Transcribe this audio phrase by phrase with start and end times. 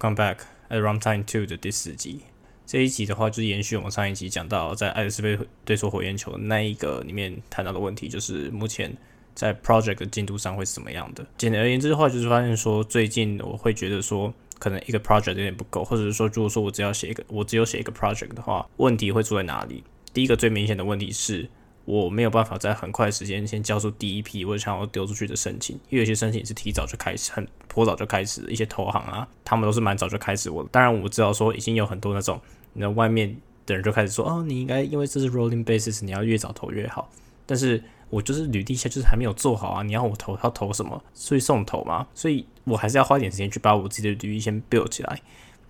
[0.00, 0.38] Come back
[0.70, 2.20] at Runtime Two 的第四集。
[2.64, 8.96] 这一集的话，就是延续我们上一集讲到，在爱丽丝被对错火焰球那一个里面谈到的问题，就是目前
[9.34, 11.26] 在 project 的进度上会是怎么样的。
[11.36, 19.84] 简而言之的话，就是发现说，最近我会觉得说，可能一个 project 有点不够，或者是说，如果说我只要写一个，我只有写一个 project 的话，问题会出在哪里？
[20.14, 21.46] 第一个最明显的问题是。
[21.90, 30.48] 我没有办法在很快时间先交出第一批我想要丢出去的申请，因为有些申请是提早就开始，很颇早就开始，一些投行啊，他们都是蛮早就开始。
[30.48, 32.40] 我当然我知道说已经有很多那种，
[32.74, 33.36] 那外面
[33.66, 37.10] 的人就开始说，哦，你应该因为这是 rolling basis，你要越早投越好。
[37.44, 41.02] 但是我就是履历下就是还没有做好啊，你要我投要投什么？
[41.12, 45.20] 所以送投嘛，所以我还是要花点时间去把我自己的履历先 build 起来。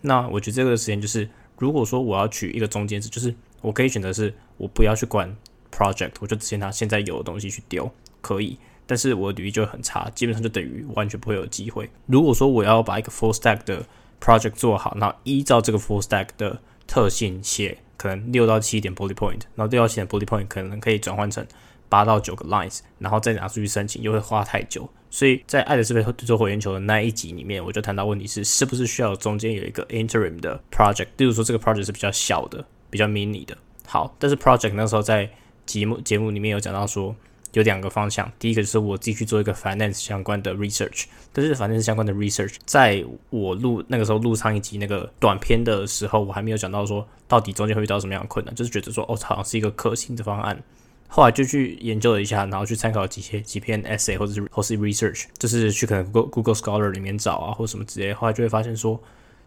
[0.03, 5.35] 那我觉得这个时间就是，如果说我要取一个中间值，就是我可以选择是我不要去管。
[5.71, 11.89] Project 我就直接拿现在有的东西去丢，可以，但是我的履历就很差，基本上就等于完全不会有机会。
[12.07, 13.85] 如果说我要把一个 full stack 的
[14.21, 21.47] project 做好，那依照这个 full stack 的特性写，可能六到七点 bullet point，然后六到七点 bullet point 可能可以转换成
[21.89, 24.89] 八到九个 lines，然后再拿出去申请又会花太久。
[25.13, 33.57] 所以在爱的是被做火焰球的那一集里面，我就谈到问题是是不是需要中间有一个 interim 的 project，例如说这个 project 是比较小的，比较 mini 的。
[33.87, 35.29] 好，但是 project 那时候在
[35.71, 37.15] 节目节目里面有讲到说
[37.53, 50.61] 有两个方向，第一个就是我自己去做一个 finance 相关的 research，但是 finance 相关的 research，在我录那个时候录上一集那个短片的时候，我还没有讲到说到底中间会遇到什么样的困难，就是觉得说哦，好像是一个可行的方案，
[51.07, 59.01] 后来就去研究了一下，然后去参考几些几篇 essay 或者是或是 research，就是去可能 Google Google Scholar 里面找啊或什么之类，后来就会发现说，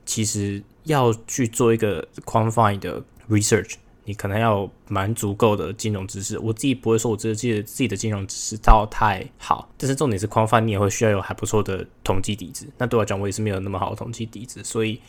[0.05, 3.73] 其实要去做一个 qualified 的 research。
[4.05, 12.67] 你可能要蛮足够的金融知识，我自己不会说我自己的自己的金融知识到太好，但是重点是框范，你也会需要有还不错的统计底子。
[12.77, 14.99] 那对我来讲，我也是没有那么好的统计底子，所以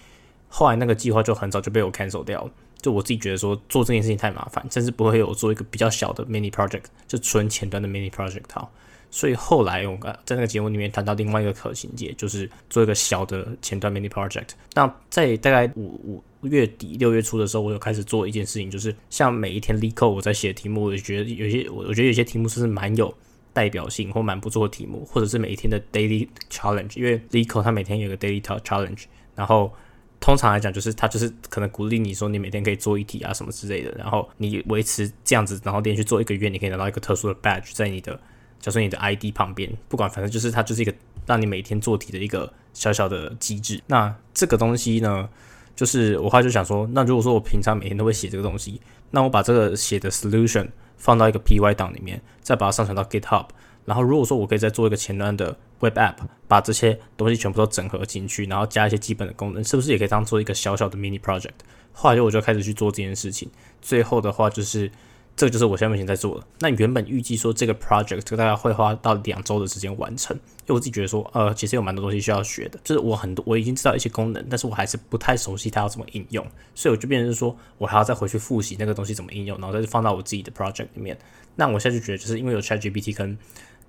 [0.49, 2.51] 后来那个计划就很早就被我 cancel 掉了。
[2.81, 8.71] 就我自己觉得说做这件事情太麻烦，甚至不会有做一个比较小的 mini project，就纯前端的 mini project 好。
[9.15, 14.49] 所以后来我在那个节目里面谈到另外一个可行解，就是做一个小的前端 mini project。
[14.75, 23.15] 那在大概五五月底六月初的时候，我有开始做一件事情，就是像每一天 l e c o 我在写题目，我就觉得有些我我觉得有些题目是蛮有
[23.53, 26.99] 代表性或蛮不错的题目，或者是每一天的 daily challenge。
[26.99, 29.05] 因为 lead code 它每天有个 daily challenge，
[29.37, 29.73] 然后
[30.19, 38.19] 通常来讲就是它就是可能鼓励你说你每天可以做一题啊什么之类的，然后你维持这样子，然后连续做一个月，你可以拿到一个特殊的 badge 在你的。
[38.65, 40.95] 假设你的 ID 旁边，不管反正就是它就是一个
[41.27, 43.79] 让你每天做题的一个小小的机制。
[43.89, 45.29] 那这个东西呢，
[45.77, 48.81] 就是我后来就想说，那如果说我平常每天都会写这个东西，
[49.11, 50.67] 那我把这个写的 solution
[50.97, 53.49] 放到一个 py 档里面，再把它上传到 GitHub，
[53.85, 56.17] 然后如果说我可以再做一个前端的 web app，
[56.49, 61.51] 把这些东西全部都整合进去，然后加一些基本的功能，是不是也可以当做一个小小的 mini project？
[61.93, 63.51] 后来就我就开始去做这件事情。
[63.83, 64.91] 最后的话就是。
[65.37, 66.47] 这个就是我现在目前在做的。
[66.61, 72.79] 那原本预计说这个 project 这个大概会花到两周的时间完成，因为我自己觉得说，呃，其实有蛮多东西需要学的。
[72.85, 81.19] 就是我很多我已经知道一些功能，但是我还是不太熟悉它要怎么应用，所以我就变成是说我还要再回去复习那个东西怎么应用，然后再放到我自己的 project 里面。
[81.57, 83.37] 那我现在就觉得，就是因为有 ChatGPT 跟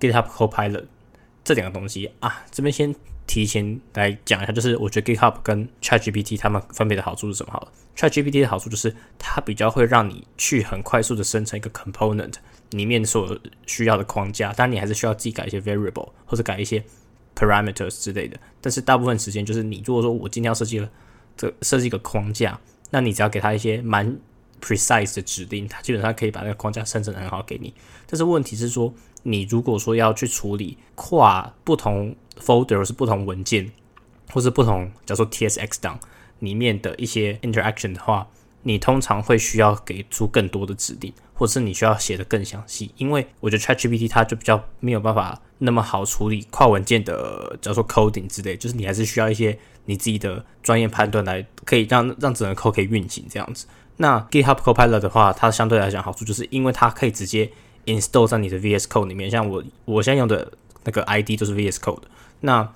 [0.00, 0.84] GitHub Copilot
[1.46, 2.94] 这两个东西啊，这边先。
[3.28, 7.52] 提前来讲一下，就是我觉得 GitHub 跟 ChatGPT 它们分别的好处是什么？
[7.52, 12.34] 好了，ChatGPT 的好处就是它比较会让你去很快速的生成一个 component
[12.70, 13.36] 里面所
[13.66, 16.80] 需要的框架，当然你还是需要自己改一些 variable 或者改一些
[17.34, 18.38] parameters 之类的。
[18.60, 20.88] 但是大部分时间就是你如果说我今天要设计了
[21.36, 22.56] 这设计一个框架，
[22.90, 24.16] 那你只要给它一些蛮
[24.60, 27.74] precise 的指令，它基本上可以把那个框架生成的很好给你。
[28.06, 28.94] 但是问题是说，
[29.28, 33.68] 你如果说要去处理跨不同 folder 是不同文件，
[34.32, 35.98] 或是不同，假如说 TSX 档
[36.38, 38.28] 里面的一些 interaction 的话，
[38.62, 42.92] 你通常会需要给出更多的指令，或是你需要写的更详细。
[42.98, 53.66] 因为我觉得 ChatGPT 它就比较没有办法那么好处理跨文件的，假如说 coding 之类，就是你还是需要一些你自己的专业判断来，可以让让整个 code 可以运行这样子。
[53.96, 57.50] 那 GitHub Copilot 的话，它相对来讲好处就是因为它可以直接
[57.86, 60.52] install 在你的 VS Code 里面，像我我现在用的
[60.84, 62.02] 那个 ID 都是 VS Code。
[62.40, 62.70] 那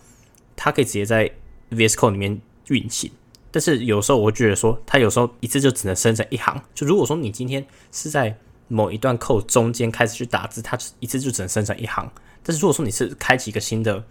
[0.57, 1.31] 它可以直接在
[1.71, 3.11] VS Code 里面运行，
[3.51, 6.63] 但是有时候我会觉得说，它有时候一次就只能生成一行。
[6.75, 8.37] 就如果说你今天是在
[8.69, 12.11] 某一段 code 中间开始去打字，它一次就只能生成一行。
[12.43, 14.03] 但是如果说你是开启一个新的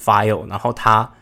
[0.00, 1.12] file，然后它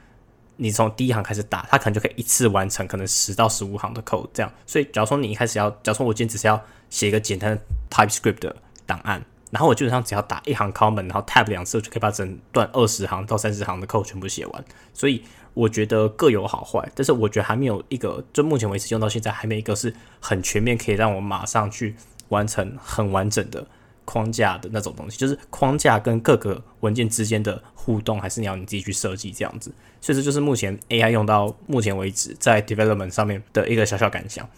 [0.56, 4.52] 你从第一行开始打，它可能就可以一次完成可能十到十五行的 code 这样。
[4.66, 8.54] 所以假如说你一开始要，假如说我今天只是要写一个简单的 TypeScript 的
[8.86, 14.64] 档案，然后我基本上只要打一行 common，然后 tab 两次，就可以把整段二十行到三十行的 code 全部写完。
[14.94, 15.22] 所以
[15.54, 21.96] 我觉得各有好坏，但是我觉得还没有一个，就目前为止用到现在还没一个是很全面，可以让我马上去
[22.28, 23.66] 完成很完整的
[24.04, 25.18] 框架的那种东西。
[25.18, 29.72] 就是框架跟各个文件之间的互动，还是你要你自己去设计这样子。
[30.00, 34.48] 所以这就是目前 AI 用到目前为止在 development 上面的一个小小感想。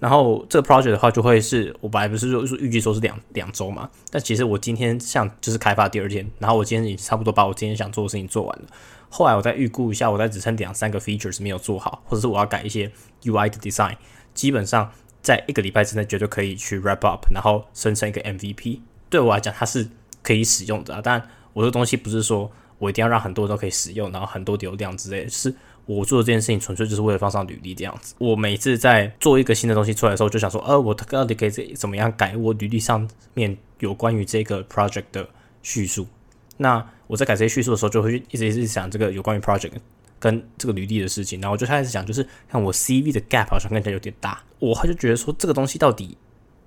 [0.00, 8.64] 然后这个 project 的话，就会是我本来不是说预计说是两两周嘛，但其实我今天像就是开发第二天，然后我今天也差不多把我今天想做的事情做完了。
[9.10, 12.90] 后来我再预估一下，我再只剩两三个 features 没有做好，或者是我要改一些
[13.24, 13.96] UI 的 design，
[14.32, 18.80] 基本上在一个礼拜之内绝对可以去 wrap up，然后生成一个 MVP。
[19.10, 19.86] 对我来讲，它是
[20.22, 20.98] 可以使用的。
[21.02, 25.54] 但我的东西不是说我一定要让很多人都可以使用，然后很多流量之类，是。
[25.96, 28.14] 我做的这件事情纯粹就是为了放上履历这样子。
[28.18, 35.28] 我每次在做一个新的东西出来的时候，就想说，呃，我到底可以怎么样改我履历上面有关于这个 project 的
[35.62, 36.06] 叙述？
[36.58, 39.72] 那我在改这些叙述的时候，就会一直一直想这个有关于 project
[40.20, 41.40] 跟这个履历的事情。
[41.40, 46.16] 然后我就开始想，就是看我 CV 的 gap 好像看起来有点大，我就觉得说这个东西到底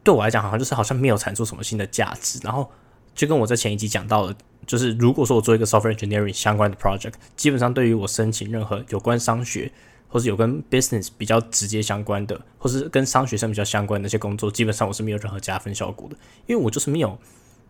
[0.04, 2.40] 对我来讲，好像就是好像没有产出什么新的价值。
[2.44, 2.70] 然后
[3.15, 4.36] 就跟我在前一集讲到的。
[4.65, 9.69] 就是如果说我做一个 software engineering 相关的 project，基本上对于我申请任何有关商学
[10.07, 16.15] 或是有跟 business 比较直接相关的，或是跟商学生比较相关的那些工作，基本上我是没有任何加分效果的，
[16.48, 17.19] 因为我就是没有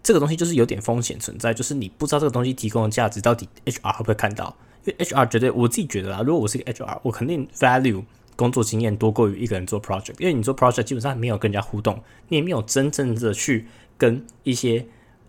[0.03, 4.55] 这个东西，就是有点风险存在，就是你不知道这个东西提供的价值到底 HR 会不会看到，
[4.85, 8.03] 因为 HR 绝对我自己觉得啊，如果我是一个 HR，我肯定 value
[8.35, 13.65] 工作经验多过于一个人做 project，因为你做 project 基本上没有跟人家互动，你也没有真正的去
[13.97, 14.85] 跟一些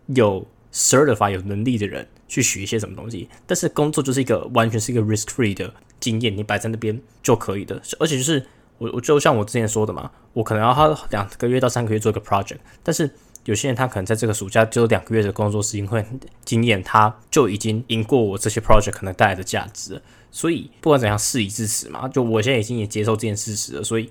[0.06, 7.81] 有 certify 有能力的人去学一些什么东西，但是工作就是一个完全是一个 risk free 的经验，你摆在那边就可以的。
[7.99, 8.45] 而且就是
[8.79, 13.09] 我我就像我之前说的嘛，我可能要花两个月到三个月做一个 project，但是
[13.45, 16.05] 有些人他可能在这个暑假就有两个月的工作时间会
[16.45, 20.03] 经验，他就已经赢过我这些 project 可能带来的价值。
[20.31, 24.11] 所以不管怎样，事已至此嘛，就我现在已经也接受这件事实了，所以。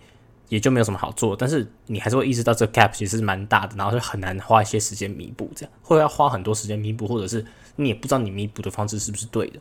[0.54, 7.44] 也就没有什么好做，但是你还是会意识到这个 gap 其实蛮大的，然后就很难花一些时间弥补，这样会要花很多时间弥补，或者是
[7.76, 9.60] 你也不知道你弥补的方式是不是对的。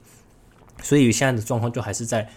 [0.83, 2.29] 所以现在的状况就还是在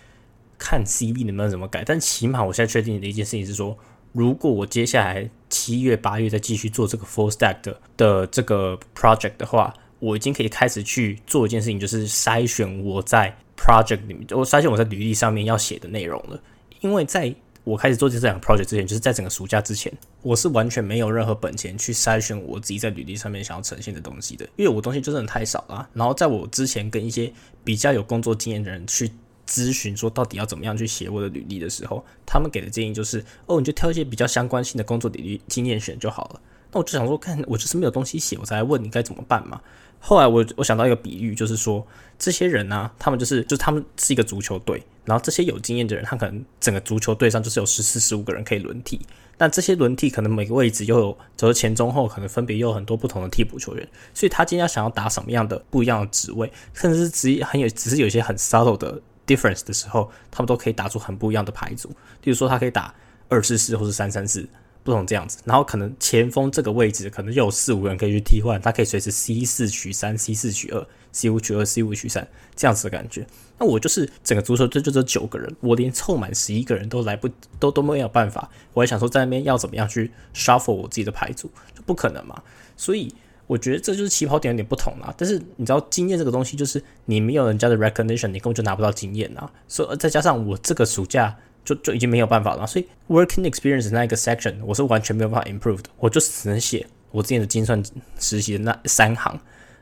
[0.57, 3.77] 看 CV 能不能怎么改，但起码我现在确定的一件事情是说，
[4.13, 16.39] 如果我接下来七月八月再继续做这个 full stack 的的这个 project 的话，我已经可以开始去做一件事情，就是筛选我在 project 里面，我筛选我在履历上面要写的内容了，
[16.79, 17.35] 因为在
[17.65, 19.91] 我开始做这这两个 project 之前，就是在整个暑假之前，
[20.21, 25.89] 我是完全没有任何本钱去筛选我自己在履历上面想要呈现的东西的，因为我东西就真的太少了。
[25.91, 27.33] 然后在我之前跟一些
[27.63, 29.11] 比较有工作经验的人去
[29.47, 36.41] 咨询，说到底要怎么样去写我的履历的时候，他们给的建议就是：哦，你就挑一些比较相关性的工作履历经验选就好了。
[36.71, 39.59] 那我就想说，看我就是没有东西写，我才来问你该怎么办嘛。
[40.07, 41.83] 后来我我想到一个比喻，就是说
[42.19, 44.83] 这些人呢，他们就是就他们是一个足球队。
[45.03, 48.99] 然后这些有经验的人，他可能整个足球队上就是有十四、十五个人可以轮替，
[49.35, 61.89] 但这些轮替可能每个位置又有，则前中后可能分别又有很多不同的替补球员，所以他今天要想要打什么样的不一样的职位，甚至是只很有只是有一些很 subtle 的 difference 的时候，他们都可以打出很不一样的牌组。
[62.23, 62.93] 例如说，他可以打
[63.29, 64.47] 二四四或是三三四。
[64.85, 73.25] 不同这样子，然后可能前锋这个位置可能就有四五个人可以去替换，他可以随时 C 四取三、C 四取二、C 五取二、C 五取三这样子的感觉。
[73.57, 77.27] 那我就是整个足球队就这九个人，我连凑满十一个人都来不
[77.59, 78.47] 都都没有办法。
[78.73, 82.39] 我还想说在那边要怎么样去 shuffle 我自己的牌组，就不可能嘛。
[82.77, 83.11] 所以
[83.47, 85.11] 我觉得这就是起跑点有点不同啦。
[85.17, 89.51] 但是你知道经验这个东西，就是你没有人家的 recognition，你根本就拿不到经验啊。
[89.67, 91.35] 所以再加上我这个暑假。
[91.65, 97.83] 就就已经没有办法了，所以 working experience 那一个 section 我是完全没有办法 improve 的，我就只能写我之前的精算
[98.19, 99.37] 实习的那三行，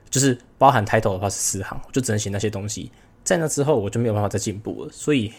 [0.10, 2.90] 就是包含 title 的话是四行，我就只能写那些东西，
[3.24, 5.34] 在那之后我就没有办法再进步了，所以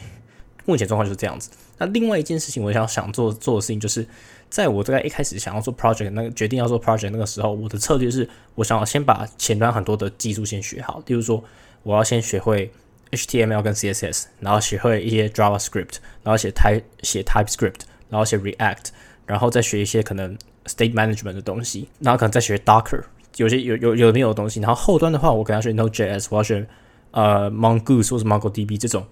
[0.67, 1.51] 目前状况就是这样子。
[1.79, 4.07] 那另外一件事情，我想想做做的事情，就是
[4.51, 11.43] 在我大概一开始想要做 project 那个决定要做 project 那个时候，我的策略是我想要先把前端很多的技术先学好，例如说
[11.83, 12.71] 我要先学会。
[13.17, 18.87] HTML 跟 CSS，然后学会一些 JavaScript，然后写 Type 写 TypeScript，然后写 React，
[19.27, 23.03] 然后再学一些可能 State Management 的东西，然后可能再学 Docker，
[23.37, 24.61] 有些有有有没有的东西。
[24.61, 26.67] 然后后端的话，我可能要学 Node.js，我要学
[27.11, 29.07] 呃 Mongoose 或者 MongoDB 这种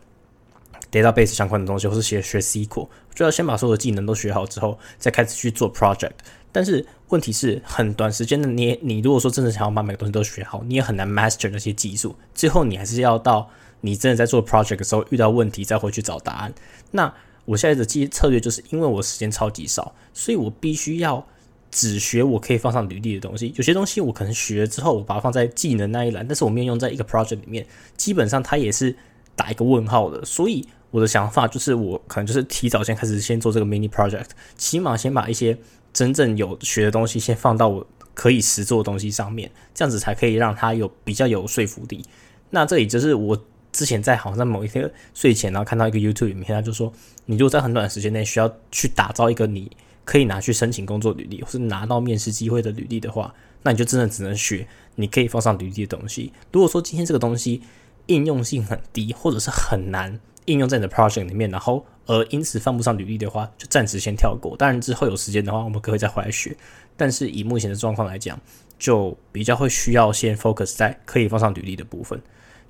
[0.91, 6.13] database 相关的东西，或是学学 SQL，就要先把所有的技能都学好之后，再开始去做 project。
[6.55, 12.15] 但是问题是，很短时间的你，你如果说真的想要把每个东西都学好，你也很难 master 那些技术。
[12.35, 13.49] 最后你还是要到。
[13.83, 16.55] 你真的在做 project 的时候遇到问题，再回去找答案。
[16.93, 17.12] 那
[17.45, 21.27] 我现在的计策略就是，因为我时间超级少，所以我必须要
[21.71, 23.53] 只学我可以放上履历的东西。
[23.57, 28.95] 有些东西我可能学了之后，我把它放在技能那一栏，但是我没有用在一个 project 里面，基本上它也是
[29.35, 30.25] 打一个问号的。
[30.25, 35.59] 所以我的想法就是，我可能就是提早先开始先做这个 mini project，起码先把一些
[35.93, 37.85] 真正有学的东西先放到我
[38.15, 42.05] 可以实做的东西上面，这样子才可以让它有比较有说服力。
[42.51, 43.45] 那这里就是我。
[43.73, 46.93] 之前在好像某一天睡前，然后看到一个 YouTube 影片，他就说，
[47.25, 49.71] 你如果在很短的时间内需要去打造一个你
[50.05, 56.33] 可以拿去申请工作履历，或是拿到面试机会的履历的话，那你就真的只能学你可以放上履历的东西。
[56.52, 57.62] 如果说今天这个东西
[58.07, 64.57] 应用性很低，或者是很难应用在你的 project 里面，然后而因此放不上履历的话，就暂时先跳过。
[64.57, 66.57] 当然之后有时间的话，我们可以再回来学。
[66.97, 68.38] 但是以目前的状况来讲，
[68.79, 72.21] 就比较会需要先 focus 在可以放上履历的部分。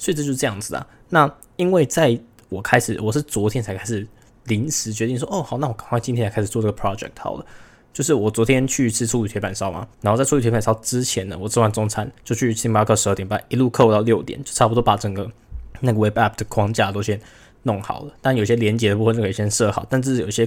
[0.03, 0.85] 所以这就是这样子啊。
[1.11, 2.19] 那因为在
[2.49, 4.05] 我开始，我是昨天才开始
[4.47, 7.47] 临时决定说，哦，好，那我赶快今天来开始做这个 project 好了。
[7.93, 15.31] 就是我昨天去吃粗羽铁板烧嘛，然后在粗羽铁板烧之前呢，我吃完中餐就去星巴克十二点半一路扣到六点，就差不多把整个
[15.79, 17.21] 那个 web app 的框架都先
[17.63, 18.13] 弄好了。
[18.21, 20.45] 但有些连接的部分就可以先设好，但是有些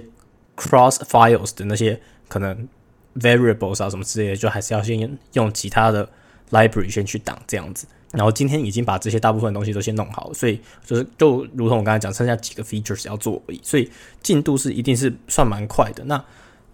[0.58, 1.98] cross files 的那些
[2.28, 2.68] 可能
[3.20, 6.10] variables 啊什么之类的，就还是要先用其他的
[6.52, 7.86] library 先去挡这样子。
[8.12, 13.92] 然后今天已经把这些大部分东西都先弄好，所以就是就如同我刚才讲，剩下几个 features 要做而已，所以
[14.24, 16.04] 进度是一定是算蛮快的。
[16.06, 16.24] 那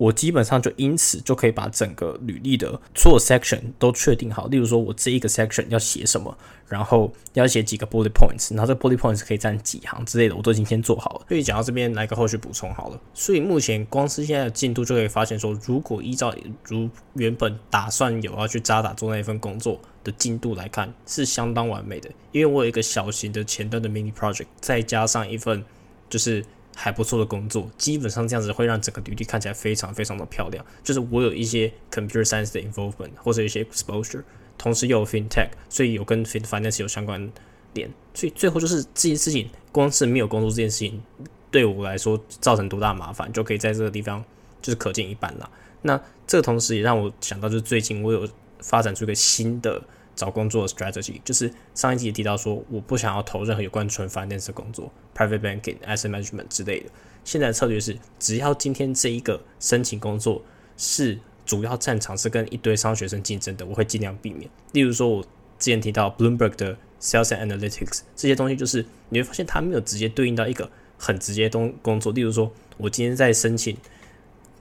[0.02, 4.48] 我基本上就因此就可以把整个履历的所有 section 都确定好。
[4.48, 6.36] 例如说，我这一个 section 要写什么，
[6.68, 11.26] 然后要写几个 bullet points，然后这 bullet points 可以占几行之类的，我都已经先做好了。
[11.28, 13.00] 所以讲到这边来个后续补充好了。
[13.14, 16.34] 所以目前光是现在的进度就可以发现说，如果依照
[16.66, 22.10] 如原本打算有要去扎打做那一份工作的进度来看，是相当完美的。
[22.32, 25.64] 因为我有一个小型的前端的 mini project，再加上一份
[26.10, 26.44] 就是。
[26.76, 30.66] 还不错的工作，基本上这样子会让整个履历看起来非常非常的漂亮。
[30.84, 34.24] 就是我有一些 computer science 的 involvement 或者一些 exposure，
[34.58, 37.32] 同时又有 fintech，所以有跟 finance 有相关
[37.74, 37.90] 联。
[38.14, 41.02] 所以最后就是这件事情，光是没有工作这件事情，
[41.50, 44.24] 对我来说造成多大麻烦，就可以在这个地方
[44.62, 45.50] 就是可见一斑了。
[45.82, 48.28] 那这个同时也让我想到，就是最近我有
[48.60, 49.82] 发展出一个新的。
[50.22, 56.92] 找工作的 strategy 就是上一集提到说，我不想要投任何有关纯 finance 的工作，private banking、asset management 之类的。
[57.24, 60.44] 现在的策略是，只要今天这一个申请工作
[60.78, 64.48] 是主要战场是跟一堆商学生竞争的，我会尽量避免。
[64.74, 72.14] 例如说，我之前提到 Bloomberg 的 sales and analytics 这些东西，就是你会发现它没有直接对应到一个很直接东工作。
[72.14, 73.76] 例如说，我今天在申请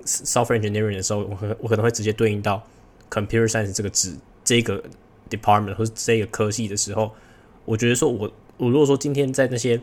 [0.07, 2.67] software engineering 的时候，我可我可能会直接对应到
[3.11, 4.83] computer science 这个职这个。
[5.31, 7.13] Department 或者这个科系的时候，
[7.65, 9.81] 我觉得说，我我如果说今天在那些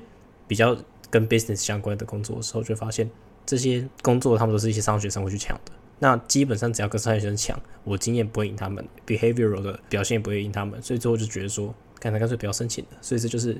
[0.47, 0.77] 比较
[1.09, 3.09] 跟 business 相关的工作的时候，就发现
[3.45, 5.71] 这些工作他们都是一些商学生会去抢的。
[5.99, 12.97] 那基本上只要跟商学生抢，我经验不会赢他们，behavioral 的表现也不会赢他们，所以最后就觉得说，干脆干脆不要申请了。
[13.01, 13.59] 所以这就是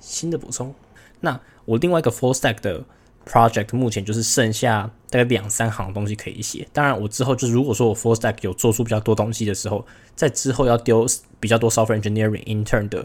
[0.00, 0.74] 新的补充。
[1.20, 2.84] 那我另外一个 full stack 的。
[3.28, 6.64] Project 目前就是剩下大概两三行东西可以写。
[6.72, 11.04] 当然，我之后就是如果说我 Full Stack 有做出比较多东西的时候，在之后要丢
[11.40, 13.04] 比较多 Software Engineering Intern 的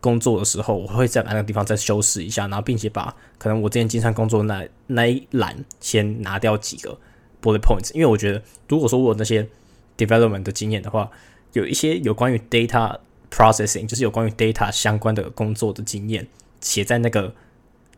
[0.00, 6.98] 工作的时候，我会在那个地方再修饰一下，然后并且把可能我之前经常工作那那一栏先拿掉几个
[7.42, 9.46] Bullet Points，因为我觉得如果说我那些
[9.98, 11.10] Development 的经验的话，
[11.52, 12.98] 有一些有关于 Data
[13.30, 16.26] Processing，就是有关于 Data 相关的工作的经验
[16.62, 17.34] 写在那个。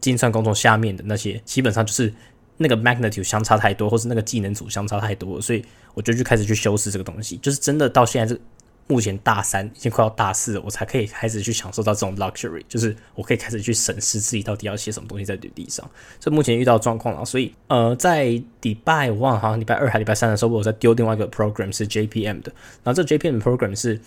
[0.00, 2.12] 精算工作下面的那些，基本上就是
[2.56, 5.64] 那个 magnitude 相差太多，或是那个技能组相差太多，所以
[5.94, 7.36] 我就去开始去修饰这个东西。
[7.38, 8.40] 就是真的到现在这
[8.86, 15.88] 目前大三已经快要大四了，我才可以开始去享受到这种 luxury，就是我可以开始去审视自己到底要写什么东西在履历上。
[16.18, 18.24] 这目前遇到状况了，所以呃，在
[18.62, 22.52] 礼拜我忘了好像礼拜二还礼拜三的时候，我在丢另外一个 program 是 JPM 的，
[22.82, 24.00] 然后这 JPM program 是。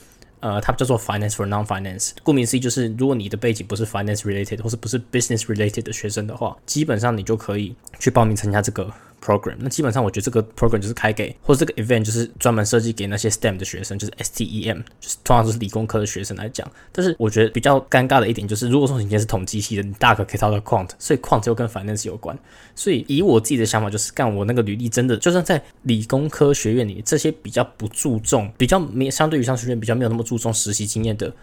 [0.43, 2.11] 呃，它叫做 finance for non-finance。
[2.21, 8.91] 顾名思义，就是如果你的背景不是 finance related 或是不是 business related 的学生的话，基本上你就可以去报名参加这个。
[9.23, 16.69] program，那基本上我觉得这个 program 就是开给，或者这个 event 就是专门设计给那些 STEM 的学生，就是 STEM，就是通常都是理工科的学生来讲。
[16.91, 22.37] 但是我觉得比较尴尬的一点就是，如果说你今天是统计系的，你大可可以套到 quant，所以 quant 就跟 finance 有关。
[22.75, 31.33] 所以以我自己的想法就是，干我那个履历真的，就算在理工科学院里，这些比较不注重，比较没相对于商学院比较没有那么注重实习经验的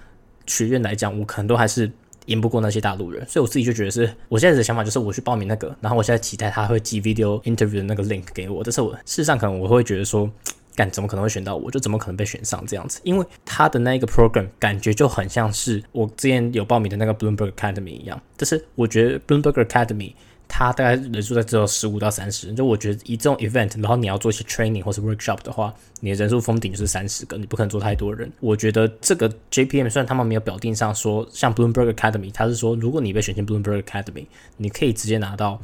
[0.47, 1.91] 学院来讲，我可能都还是。
[2.31, 8.63] 赢不过那些大陆人，所以我自己就觉得是，我现在的想法就是我去报名那个，然后我现在期待他会寄 video interview 的那个 link 给我。
[8.65, 10.31] 但是我事实上可能我会觉得说，
[10.77, 11.71] 干怎么可能会选到我？
[11.71, 13.01] 就怎么可能被选上这样子？
[13.03, 18.21] 因为他的那一个 program 感觉就很像是我之前有报名的那个 Bloomberg Academy 一样。
[18.37, 20.15] 但是我觉得 Bloomberg Academy
[20.51, 22.57] 他大概人数在只有十五到三十人。
[22.57, 28.31] 就我觉得以这种 event，然后你要做一些 training 或是 workshop 的话，你的人数封顶就是三十个，你不可能做太多人。
[28.41, 34.27] 我觉得这个 JPM 虽然他们没有表定上说，像 Bloomberg Academy，他是说如果你被选进 Bloomberg Academy，
[34.57, 35.63] 你可以直接拿到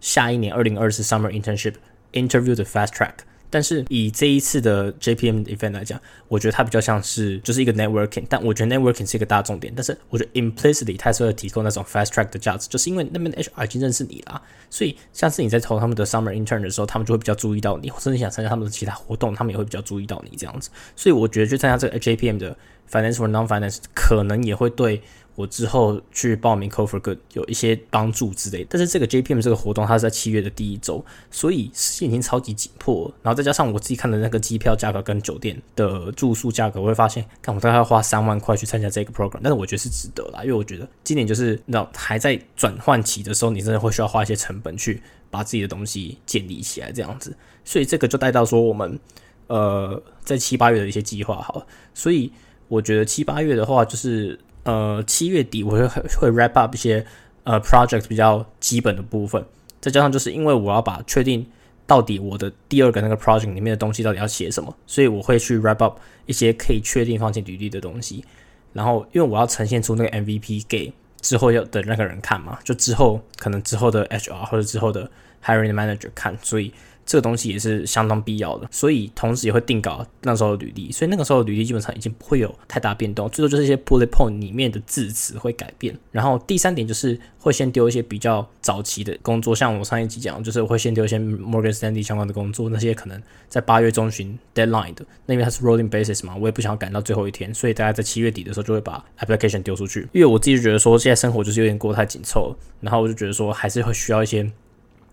[0.00, 1.74] 下一年二零二四 Summer Internship
[2.12, 3.14] Interview 的 Fast Track。
[3.50, 9.72] 但是以这一次的 JPM event 来讲，我觉得它比较像是就是一个 networking，但我觉得 networking 是一个大重点。
[9.76, 14.40] 但是我觉得 implicitly 它是会提供那种 fast track 的价值，就是因为那边的 HR 已经认识你啦，
[14.70, 20.70] 所以像是你在投他们的 summer intern 的时候，他们就会比较注意到你，甚至想参加他们的其他活动，他们也会比较注意到你这样子。
[20.94, 22.56] 所以我觉得去参加这个 JPM 的
[22.90, 25.02] finance or non-finance 可能也会对。
[25.36, 33.10] 我之后去报名 c o for Good 有一些帮助之类，但是这个 JPM 这个活动它是在七月的第一周，所以时间已经超级紧迫。
[33.22, 47.34] 然后再加上我自己看的那个机票价格跟酒店的住宿价格，我会发现，看我大概要花三万块去参加这个 program，但是我觉得是值得啦，因为我觉得今年就是那还在转换期的时候，你真的会需要花一些成本去把自己的东西建立起来这样子。
[47.64, 48.98] 所以这个就带到说我们
[49.46, 52.30] 呃在七八月的一些计划好，所以
[52.68, 54.38] 我觉得七八月的话就是。
[54.64, 57.04] 呃，七月底我会会 wrap up 一些
[57.44, 59.44] 呃 project 比较基本的部分，
[59.80, 61.46] 再加上就是因为我要把确定
[61.86, 68.24] 到底我的第二个那个 project 里面的东西到底要写什么，所以我会去 wrap up 一些可以确定放进履历的东西。
[68.72, 75.10] 然后因为我要呈现出那个 MVP 给之后要的那个人看嘛，就之后可能之后的 HR 或者之后的
[75.44, 76.72] hiring manager 看，所以。
[77.10, 85.92] 这个东西也是相当必要的，所以同时也会定稿那时候的履历，所以那个时候的履历基本上已经不会有太大变动，最多就是一些 bullet point 里面的字词会改变。
[86.12, 104.48] 然后第三点就是会先丢一些比较早期的工作，像我上一集讲，就是我会先丢一些 Morgan Stanley 相关的工作，那些可能在八月中旬 deadline 的，那因为它是 rolling basis 嘛，我也不想要赶到最后一天，所以大概在七月底的时候就会把 application 丢出去，因为我自己觉得说现在生活就是有点过太紧凑了，然后我就觉得说还是会需要一些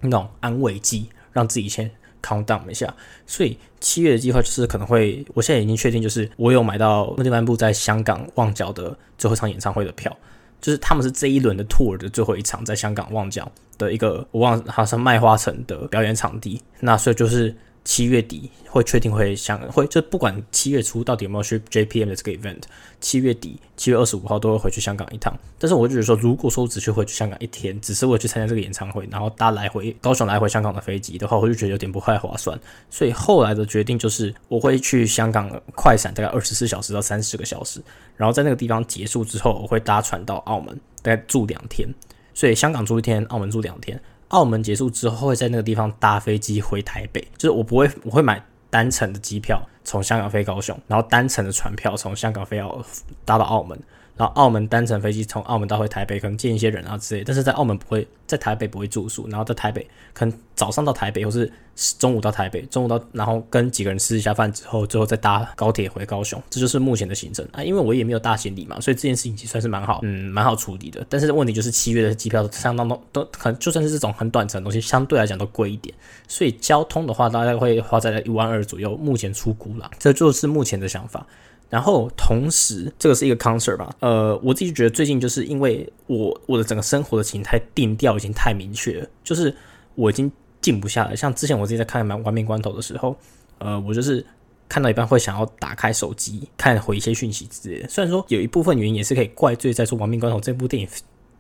[0.02, 1.10] 那种安慰剂。
[1.38, 1.90] 让自己先
[2.22, 2.92] calm down 一下，
[3.28, 10.12] 所以七月的计划就是可能会，我现在已经确定，就是我有买到莫迪曼布在香港旺角的最后一场演唱会的票，
[10.60, 17.56] 就是他们是这一轮的 tour 的最后一场在香港旺角的一个，我忘了好像麦花城的表演场地，那所以就是。
[17.88, 22.64] 七月底会确定会香会，就不管七月初到底有没有去 JPM 的这个 event，
[23.00, 25.34] 七月底七月二十五号都会回去香港一趟。
[25.58, 32.60] 但是我就觉得说，如果说我只去回去香港一天，只是为了去参加这个演唱会，然后搭来回高雄来回香港的飞机的话，我就觉得有点不太划算。
[32.90, 37.82] 所以后来的决定就是，我会去香港快闪大概二十四小时到三十个小时，
[38.18, 41.88] 然后在那个地方结束之后，我会搭船到澳门，大概住两天。
[42.34, 43.98] 所以香港住一天，澳门住两天。
[44.30, 47.28] 澳门结束之后，会在那个地方搭飞机回台北。
[47.38, 52.84] 就是我不会，我会买单程的机票，从香港飞高雄，然后单程的船票从香港飞澳
[53.24, 53.80] 搭到澳门。
[54.18, 61.52] 然后澳门单程飞机从澳门到回台北，可能见一些人啊之类，但是在澳门不会，在台北不会住宿，然后在台北可能早上到台北，或是
[62.00, 67.64] 中午到台北，中午到然后跟几个人吃一下饭之后，最后再搭高铁回高雄，这就是目前的行程啊。
[67.64, 71.06] 因为我也没有大行李嘛，所以这件事情其实算是蛮好，嗯，蛮好处理的。
[71.08, 75.94] 但是问题就是七月的机票相当都都可能就算是这种很短程的东西，相对来讲都贵一点，
[76.28, 81.26] 所以交通的话大概会花在一万二左右，目前出估了，这就是目前的想法。
[81.70, 89.54] 然后同时，这个是一个 concert 吧，呃，我自己觉得最近就是因为我我的整个生活的形态定调已经太明确了，就是
[89.96, 91.16] 我已经静不下来。
[91.16, 93.18] 像之前我自己在看《蛮完命关头》的时候，
[93.58, 94.26] 呃，我就是
[94.70, 97.90] 看到一半会想要打开手机看回一些讯息之类的。
[97.90, 100.88] 虽然说有一部分原因也是可以怪罪在说《亡命关头》这部电影，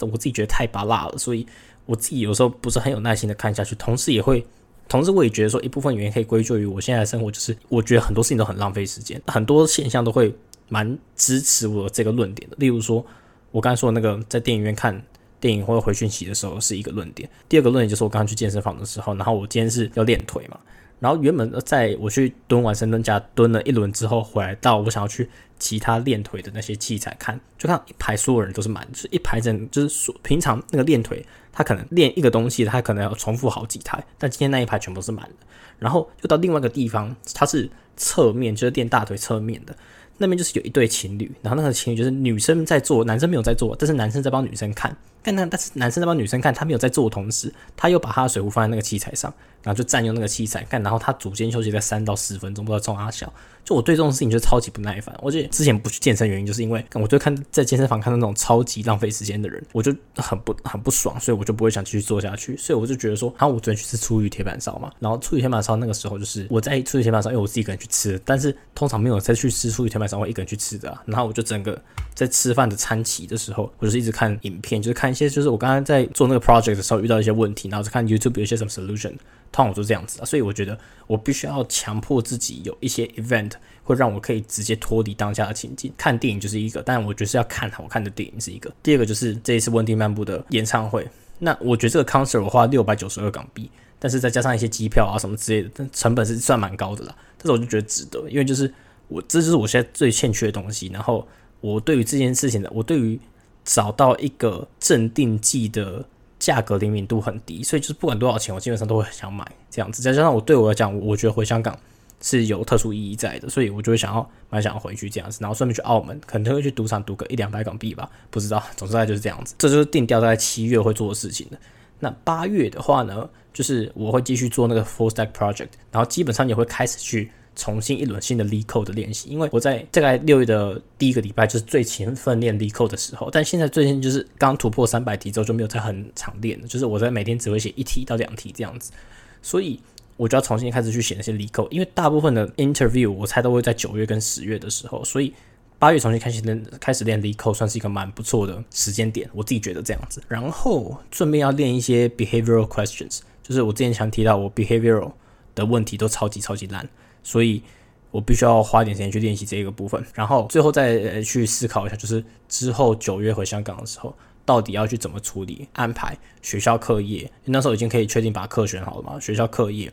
[0.01, 1.47] 我自己觉得太拔辣了，所以
[1.85, 4.45] 我自己有时候不是很有耐心的看下去，同时也会。
[4.87, 10.33] 同时，我也觉得说一部分原因可以归咎于我现在的生活，就是我觉得很多事情都很浪费时间，很多现象都会
[10.69, 12.55] 蛮支持我这个论点的。
[12.59, 13.05] 例如说，
[13.51, 15.01] 我刚才说的那个在电影院看
[15.39, 17.29] 电影或者回讯息的时候是一个论点。
[17.47, 20.57] 第二个论点就是我刚刚去健身房的时候，然后我今天是要练腿嘛，
[20.99, 25.29] 然后原本在我去蹲完深蹲架蹲了一轮之后回来，到我想要去
[25.59, 31.25] 其他练腿的那些器材看，就看一排所有人都是满，就是一排人就是说平常那个练腿。
[31.51, 35.35] 他可能练一个东西，他可能要重复好几台，但今天那一排全部是满的。
[35.79, 39.75] 然后又到另外一个地方，它是侧面，就是练大腿侧面的
[40.17, 41.31] 那边，就是有一对情侣。
[41.41, 44.95] 然后那个情侣就是女生在做，男生没有在做，但是男生在帮女生看。
[45.23, 50.81] 但那但是男生在帮女生看，他没有在做的同时，他又把他的水壶放在那个器材上，然后就占用那个器材看。
[50.81, 53.31] 然后他组间休息在三到十分钟，不知道冲阿小。
[53.65, 62.55] 就我对这种事情就超级不耐烦，我觉得之前不去健身原因就是因为我就看在健身房看到那种超级浪费时间的人，我就很不很不爽，所以我就不会想继续做下去。
[62.55, 71.03] 所以我就觉得说，好，我昨天去吃初鱼铁板烧嘛，然后初鱼铁板烧那个时候就是我在初鱼铁板烧，因为我自己一个人去吃，但是通常没有再去吃初鱼铁板晚上会一个人去吃的啊。
[71.05, 71.79] 然后我就整个
[72.13, 79.11] 在吃饭的餐期的时候，我就是一直看影片，就是看一些就是我刚刚在做那个 project 的时候遇到一些问题，然后就看 YouTube 有一些什么 solution，
[79.51, 80.25] 通常我就这样子啊。
[80.25, 83.51] 所以我觉得我必须要强迫自己有一些 event
[83.83, 85.91] 会让我可以直接脱离当下的情境。
[85.97, 88.71] 看电影就是一个，但我觉得是要看好看的电影是一个。
[88.81, 91.07] 第二个就是这一次温蒂漫步的演唱会，
[91.39, 93.69] 那我觉得这个 concert 我花六百九十二港币。
[93.99, 97.15] 但是再加上一些机票啊什么之类的，但成本是算蛮高的啦。
[97.35, 98.71] 但是我就觉得值得，因为就是
[99.07, 100.87] 我这就是我现在最欠缺的东西。
[100.93, 101.27] 然后
[101.61, 103.19] 我对于这件事情的，我对于
[103.63, 106.05] 找到一个镇定剂的
[106.39, 110.01] 价格灵敏度很低，所以就是不管多少钱，我基本上都会很想买这样子。
[110.01, 111.77] 再加上我对我来讲，我觉得回香港
[112.21, 118.63] 是有特殊意义在的，所以我就会想要蛮想要回去这样子，然后顺便去澳门，可能会去赌场赌个一两百港币吧，不知道。
[118.75, 121.57] 总之大概就是这样子，这就是定调在七月会做的事情的。
[121.99, 138.93] 那八月的话呢，就是我会继续做那个 full stack project，然后基本上也会开始去重新一轮新的 lead code 的练习，因为我在大概六月的第一个礼拜就是最勤奋练 lead code 的时候，但现在最近就是刚突破三百题之后就没有再很常练了，就是我在每天只会写一题到两题这样子，
[139.41, 139.79] 所以
[140.15, 145.33] 我就要重新开始去写那些 l e c o 因为大部分的 interview 我猜都会在九月跟十月的时候，所以。
[145.79, 150.19] 八月重新开始练，开始练 l e c o 算是一个蛮不错的时间点，我自己觉得这样子。
[150.27, 155.11] 然后顺便要练一些 behavioral questions，就是我之前想提到我 behavioral
[155.53, 156.89] 的问题都超级超级烂，
[157.27, 157.61] 所以
[158.09, 160.01] 我必须要花点时间去练习这个部分。
[160.13, 167.29] 然后最后再去思考一下，就是之后九月回香港的时候，到底要去怎么处理安排学校课业？
[167.43, 169.19] 那时候已经可以确定把课选好了嘛？
[169.19, 169.91] 学校课业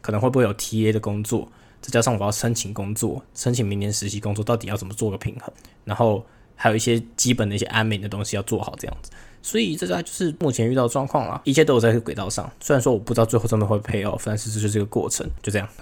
[0.00, 1.50] 可能会不会有 TA 的工作？
[1.80, 5.52] 再加上我要申请工作，申请明年实习工作，到底要怎么做个平衡？
[5.84, 9.10] 然后还有一些基本的一些安美的东西要做好，这样子。
[9.42, 12.50] 所以这个就是目前遇到状况了，一切都有在轨道上。
[12.58, 15.68] 虽然说我不知道最后真的会 pay off，但是这就是这个过程，就这样。